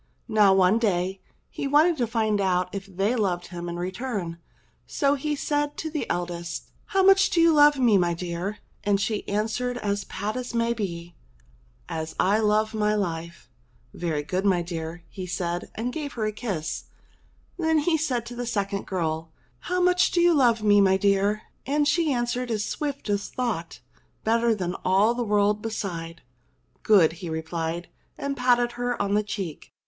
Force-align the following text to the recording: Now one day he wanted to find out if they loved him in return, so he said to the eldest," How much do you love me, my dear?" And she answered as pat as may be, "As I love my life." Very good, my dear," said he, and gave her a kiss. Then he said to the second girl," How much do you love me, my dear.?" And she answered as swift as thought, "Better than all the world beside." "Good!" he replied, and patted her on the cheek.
Now 0.27 0.51
one 0.55 0.79
day 0.79 1.21
he 1.51 1.67
wanted 1.67 1.95
to 1.97 2.07
find 2.07 2.41
out 2.41 2.73
if 2.73 2.87
they 2.87 3.15
loved 3.15 3.45
him 3.49 3.69
in 3.69 3.77
return, 3.77 4.39
so 4.87 5.13
he 5.13 5.35
said 5.35 5.77
to 5.77 5.91
the 5.91 6.09
eldest," 6.09 6.71
How 6.87 7.03
much 7.03 7.29
do 7.29 7.39
you 7.39 7.53
love 7.53 7.77
me, 7.77 7.99
my 7.99 8.15
dear?" 8.15 8.57
And 8.83 8.99
she 8.99 9.27
answered 9.29 9.77
as 9.77 10.05
pat 10.05 10.35
as 10.35 10.55
may 10.55 10.73
be, 10.73 11.13
"As 11.87 12.15
I 12.19 12.39
love 12.39 12.73
my 12.73 12.95
life." 12.95 13.47
Very 13.93 14.23
good, 14.23 14.43
my 14.43 14.63
dear," 14.63 15.03
said 15.27 15.61
he, 15.65 15.69
and 15.75 15.93
gave 15.93 16.13
her 16.13 16.25
a 16.25 16.31
kiss. 16.31 16.85
Then 17.59 17.77
he 17.77 17.95
said 17.95 18.25
to 18.25 18.35
the 18.35 18.47
second 18.47 18.87
girl," 18.87 19.31
How 19.69 19.79
much 19.79 20.09
do 20.09 20.19
you 20.19 20.33
love 20.33 20.63
me, 20.63 20.81
my 20.81 20.97
dear.?" 20.97 21.43
And 21.67 21.87
she 21.87 22.11
answered 22.11 22.49
as 22.49 22.65
swift 22.65 23.07
as 23.07 23.29
thought, 23.29 23.81
"Better 24.23 24.55
than 24.55 24.73
all 24.83 25.13
the 25.13 25.21
world 25.21 25.61
beside." 25.61 26.23
"Good!" 26.81 27.11
he 27.21 27.29
replied, 27.29 27.87
and 28.17 28.35
patted 28.35 28.71
her 28.71 28.99
on 28.99 29.13
the 29.13 29.21
cheek. 29.21 29.71